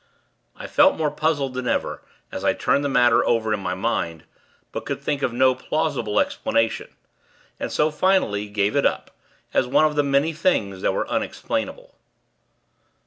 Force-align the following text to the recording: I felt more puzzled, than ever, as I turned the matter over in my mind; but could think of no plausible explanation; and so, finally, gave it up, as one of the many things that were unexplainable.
I 0.55 0.65
felt 0.65 0.97
more 0.97 1.11
puzzled, 1.11 1.53
than 1.53 1.67
ever, 1.67 2.01
as 2.31 2.43
I 2.43 2.53
turned 2.53 2.83
the 2.83 2.89
matter 2.89 3.23
over 3.23 3.53
in 3.53 3.59
my 3.59 3.75
mind; 3.75 4.23
but 4.71 4.83
could 4.83 4.99
think 4.99 5.21
of 5.21 5.31
no 5.31 5.53
plausible 5.53 6.19
explanation; 6.19 6.95
and 7.59 7.71
so, 7.71 7.91
finally, 7.91 8.49
gave 8.49 8.75
it 8.75 8.83
up, 8.87 9.11
as 9.53 9.67
one 9.67 9.85
of 9.85 9.95
the 9.95 10.01
many 10.01 10.33
things 10.33 10.81
that 10.81 10.93
were 10.93 11.07
unexplainable. 11.07 11.93